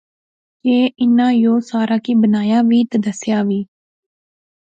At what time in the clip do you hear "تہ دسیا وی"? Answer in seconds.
2.89-3.61